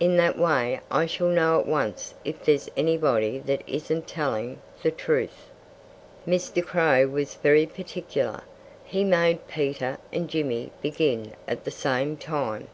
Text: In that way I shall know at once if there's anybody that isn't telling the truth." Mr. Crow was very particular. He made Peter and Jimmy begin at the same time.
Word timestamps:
In 0.00 0.16
that 0.16 0.38
way 0.38 0.80
I 0.90 1.04
shall 1.04 1.26
know 1.26 1.60
at 1.60 1.66
once 1.66 2.14
if 2.24 2.42
there's 2.42 2.70
anybody 2.74 3.38
that 3.40 3.62
isn't 3.66 4.06
telling 4.08 4.62
the 4.82 4.90
truth." 4.90 5.50
Mr. 6.26 6.64
Crow 6.64 7.06
was 7.06 7.34
very 7.34 7.66
particular. 7.66 8.44
He 8.82 9.04
made 9.04 9.46
Peter 9.46 9.98
and 10.10 10.26
Jimmy 10.26 10.72
begin 10.80 11.34
at 11.46 11.64
the 11.66 11.70
same 11.70 12.16
time. 12.16 12.68